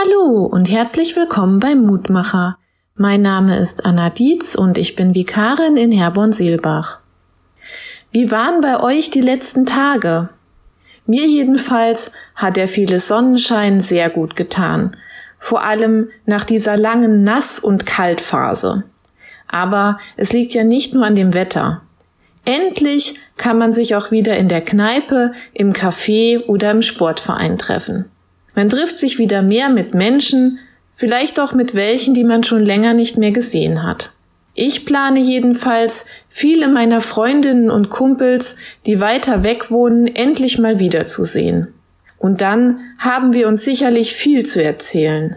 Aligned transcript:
Hallo 0.00 0.44
und 0.44 0.70
herzlich 0.70 1.16
willkommen 1.16 1.60
beim 1.60 1.80
Mutmacher. 1.80 2.58
Mein 2.94 3.22
Name 3.22 3.56
ist 3.58 3.84
Anna 3.84 4.10
Dietz 4.10 4.54
und 4.54 4.78
ich 4.78 4.94
bin 4.94 5.14
Vikarin 5.14 5.76
in 5.76 5.90
Herborn-Seelbach. 5.90 7.00
Wie 8.12 8.30
waren 8.30 8.60
bei 8.60 8.80
euch 8.80 9.10
die 9.10 9.20
letzten 9.20 9.66
Tage? 9.66 10.28
Mir 11.06 11.26
jedenfalls 11.26 12.12
hat 12.36 12.56
der 12.56 12.68
viele 12.68 13.00
Sonnenschein 13.00 13.80
sehr 13.80 14.10
gut 14.10 14.36
getan, 14.36 14.96
vor 15.38 15.64
allem 15.64 16.10
nach 16.26 16.44
dieser 16.44 16.76
langen 16.76 17.24
Nass- 17.24 17.58
und 17.58 17.86
Kaltphase. 17.86 18.84
Aber 19.48 19.98
es 20.16 20.32
liegt 20.32 20.52
ja 20.54 20.64
nicht 20.64 20.94
nur 20.94 21.06
an 21.06 21.16
dem 21.16 21.34
Wetter. 21.34 21.82
Endlich 22.44 23.18
kann 23.36 23.58
man 23.58 23.72
sich 23.72 23.96
auch 23.96 24.10
wieder 24.10 24.36
in 24.36 24.48
der 24.48 24.60
Kneipe, 24.60 25.32
im 25.54 25.72
Café 25.72 26.44
oder 26.46 26.70
im 26.70 26.82
Sportverein 26.82 27.58
treffen. 27.58 28.04
Man 28.58 28.68
trifft 28.68 28.96
sich 28.96 29.20
wieder 29.20 29.42
mehr 29.42 29.68
mit 29.68 29.94
Menschen, 29.94 30.58
vielleicht 30.96 31.38
auch 31.38 31.52
mit 31.52 31.76
welchen, 31.76 32.12
die 32.12 32.24
man 32.24 32.42
schon 32.42 32.64
länger 32.64 32.92
nicht 32.92 33.16
mehr 33.16 33.30
gesehen 33.30 33.84
hat. 33.84 34.10
Ich 34.52 34.84
plane 34.84 35.20
jedenfalls, 35.20 36.06
viele 36.28 36.66
meiner 36.66 37.00
Freundinnen 37.00 37.70
und 37.70 37.88
Kumpels, 37.88 38.56
die 38.84 38.98
weiter 38.98 39.44
weg 39.44 39.70
wohnen, 39.70 40.08
endlich 40.08 40.58
mal 40.58 40.80
wiederzusehen. 40.80 41.68
Und 42.18 42.40
dann 42.40 42.80
haben 42.98 43.32
wir 43.32 43.46
uns 43.46 43.62
sicherlich 43.62 44.14
viel 44.14 44.44
zu 44.44 44.60
erzählen. 44.60 45.36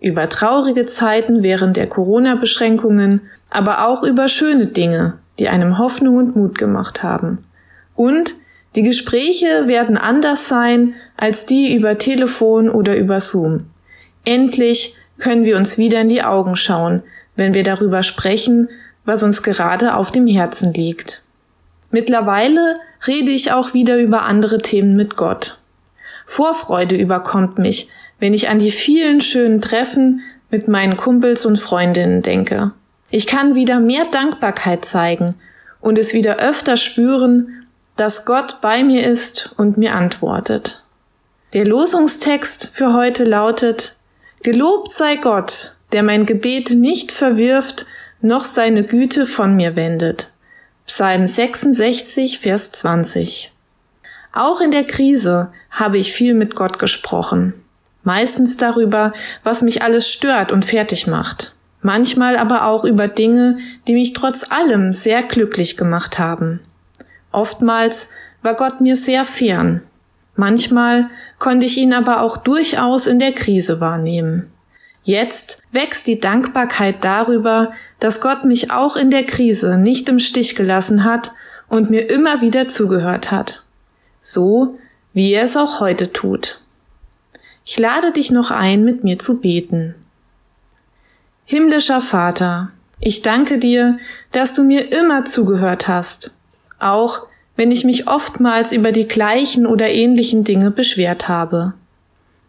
Über 0.00 0.28
traurige 0.28 0.86
Zeiten 0.86 1.42
während 1.42 1.76
der 1.76 1.88
Corona-Beschränkungen, 1.88 3.22
aber 3.50 3.88
auch 3.88 4.04
über 4.04 4.28
schöne 4.28 4.68
Dinge, 4.68 5.14
die 5.40 5.48
einem 5.48 5.78
Hoffnung 5.78 6.14
und 6.14 6.36
Mut 6.36 6.58
gemacht 6.58 7.02
haben. 7.02 7.44
Und 7.96 8.36
die 8.74 8.82
Gespräche 8.82 9.66
werden 9.66 9.96
anders 9.96 10.48
sein 10.48 10.94
als 11.16 11.46
die 11.46 11.74
über 11.74 11.98
Telefon 11.98 12.70
oder 12.70 12.96
über 12.96 13.20
Zoom. 13.20 13.66
Endlich 14.24 14.94
können 15.18 15.44
wir 15.44 15.56
uns 15.56 15.78
wieder 15.78 16.00
in 16.00 16.08
die 16.08 16.22
Augen 16.22 16.56
schauen, 16.56 17.02
wenn 17.36 17.54
wir 17.54 17.62
darüber 17.62 18.02
sprechen, 18.02 18.68
was 19.04 19.22
uns 19.22 19.42
gerade 19.42 19.94
auf 19.94 20.10
dem 20.10 20.26
Herzen 20.26 20.72
liegt. 20.72 21.22
Mittlerweile 21.90 22.76
rede 23.06 23.30
ich 23.30 23.52
auch 23.52 23.74
wieder 23.74 23.98
über 23.98 24.22
andere 24.22 24.58
Themen 24.58 24.96
mit 24.96 25.16
Gott. 25.16 25.58
Vorfreude 26.26 26.96
überkommt 26.96 27.58
mich, 27.58 27.88
wenn 28.18 28.32
ich 28.32 28.48
an 28.48 28.58
die 28.58 28.70
vielen 28.70 29.20
schönen 29.20 29.60
Treffen 29.60 30.20
mit 30.50 30.68
meinen 30.68 30.96
Kumpels 30.96 31.44
und 31.44 31.58
Freundinnen 31.58 32.22
denke. 32.22 32.72
Ich 33.10 33.26
kann 33.26 33.54
wieder 33.54 33.80
mehr 33.80 34.06
Dankbarkeit 34.10 34.84
zeigen 34.84 35.34
und 35.80 35.98
es 35.98 36.14
wieder 36.14 36.38
öfter 36.38 36.76
spüren, 36.76 37.61
dass 38.02 38.24
Gott 38.24 38.60
bei 38.60 38.82
mir 38.82 39.06
ist 39.06 39.54
und 39.58 39.78
mir 39.78 39.94
antwortet. 39.94 40.82
Der 41.52 41.64
Losungstext 41.64 42.70
für 42.72 42.94
heute 42.94 43.22
lautet, 43.22 43.94
Gelobt 44.42 44.90
sei 44.90 45.14
Gott, 45.14 45.76
der 45.92 46.02
mein 46.02 46.26
Gebet 46.26 46.70
nicht 46.70 47.12
verwirft, 47.12 47.86
noch 48.20 48.44
seine 48.44 48.82
Güte 48.82 49.24
von 49.24 49.54
mir 49.54 49.76
wendet. 49.76 50.32
Psalm 50.84 51.28
66, 51.28 52.40
Vers 52.40 52.72
20. 52.72 53.52
Auch 54.32 54.60
in 54.60 54.72
der 54.72 54.82
Krise 54.82 55.52
habe 55.70 55.96
ich 55.96 56.12
viel 56.12 56.34
mit 56.34 56.56
Gott 56.56 56.80
gesprochen. 56.80 57.54
Meistens 58.02 58.56
darüber, 58.56 59.12
was 59.44 59.62
mich 59.62 59.82
alles 59.82 60.10
stört 60.10 60.50
und 60.50 60.64
fertig 60.64 61.06
macht. 61.06 61.54
Manchmal 61.82 62.36
aber 62.36 62.66
auch 62.66 62.84
über 62.84 63.06
Dinge, 63.06 63.58
die 63.86 63.94
mich 63.94 64.12
trotz 64.12 64.50
allem 64.50 64.92
sehr 64.92 65.22
glücklich 65.22 65.76
gemacht 65.76 66.18
haben. 66.18 66.58
Oftmals 67.32 68.10
war 68.42 68.54
Gott 68.54 68.80
mir 68.80 68.96
sehr 68.96 69.24
fern. 69.24 69.82
Manchmal 70.36 71.10
konnte 71.38 71.66
ich 71.66 71.78
ihn 71.78 71.92
aber 71.92 72.22
auch 72.22 72.36
durchaus 72.36 73.06
in 73.06 73.18
der 73.18 73.32
Krise 73.32 73.80
wahrnehmen. 73.80 74.50
Jetzt 75.02 75.62
wächst 75.72 76.06
die 76.06 76.20
Dankbarkeit 76.20 76.96
darüber, 77.02 77.72
dass 77.98 78.20
Gott 78.20 78.44
mich 78.44 78.70
auch 78.70 78.96
in 78.96 79.10
der 79.10 79.24
Krise 79.24 79.76
nicht 79.76 80.08
im 80.08 80.18
Stich 80.18 80.54
gelassen 80.54 81.04
hat 81.04 81.32
und 81.68 81.90
mir 81.90 82.08
immer 82.08 82.40
wieder 82.40 82.68
zugehört 82.68 83.30
hat. 83.30 83.64
So 84.20 84.78
wie 85.12 85.32
er 85.32 85.44
es 85.44 85.56
auch 85.56 85.80
heute 85.80 86.12
tut. 86.12 86.60
Ich 87.64 87.78
lade 87.78 88.12
dich 88.12 88.30
noch 88.30 88.50
ein, 88.50 88.84
mit 88.84 89.04
mir 89.04 89.18
zu 89.18 89.40
beten. 89.40 89.94
Himmlischer 91.44 92.00
Vater, 92.00 92.70
ich 93.00 93.22
danke 93.22 93.58
dir, 93.58 93.98
dass 94.30 94.54
du 94.54 94.62
mir 94.62 94.92
immer 94.92 95.24
zugehört 95.24 95.88
hast 95.88 96.32
auch 96.82 97.26
wenn 97.56 97.70
ich 97.70 97.84
mich 97.84 98.08
oftmals 98.08 98.72
über 98.72 98.92
die 98.92 99.06
gleichen 99.06 99.66
oder 99.66 99.88
ähnlichen 99.88 100.44
Dinge 100.44 100.70
beschwert 100.70 101.28
habe. 101.28 101.74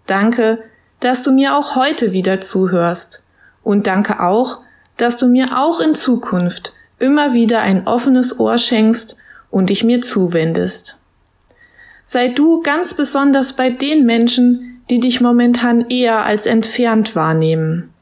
Danke, 0.06 0.64
dass 1.00 1.24
du 1.24 1.32
mir 1.32 1.58
auch 1.58 1.76
heute 1.76 2.14
wieder 2.14 2.42
zuhörst 2.42 3.24
und 3.64 3.88
danke 3.88 4.22
auch, 4.22 4.60
dass 4.98 5.18
du 5.18 5.28
mir 5.28 5.60
auch 5.60 5.80
in 5.80 5.96
Zukunft 5.96 6.74
immer 7.00 7.34
wieder 7.34 7.62
ein 7.62 7.88
offenes 7.88 8.40
Ohr 8.40 8.58
schenkst 8.58 9.18
und 9.50 9.70
dich 9.70 9.84
mir 9.84 10.02
zuwendest. 10.02 11.00
Sei 12.06 12.28
du 12.30 12.62
ganz 12.62 12.94
besonders 12.94 13.54
bei 13.54 13.70
den 13.70 14.06
Menschen, 14.06 14.82
die 14.90 15.00
dich 15.00 15.22
momentan 15.22 15.90
eher 15.90 16.26
als 16.26 16.46
entfernt 16.46 17.16
wahrnehmen. 17.16 17.94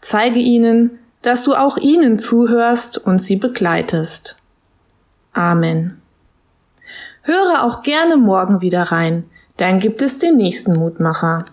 Zeige 0.00 0.38
ihnen, 0.38 0.98
dass 1.22 1.44
du 1.44 1.54
auch 1.54 1.78
ihnen 1.78 2.18
zuhörst 2.18 2.98
und 2.98 3.18
sie 3.18 3.36
begleitest. 3.36 4.41
Amen. 5.32 6.00
Höre 7.22 7.62
auch 7.62 7.82
gerne 7.82 8.16
morgen 8.16 8.60
wieder 8.60 8.84
rein, 8.84 9.24
dann 9.56 9.78
gibt 9.78 10.02
es 10.02 10.18
den 10.18 10.36
nächsten 10.36 10.72
Mutmacher. 10.72 11.44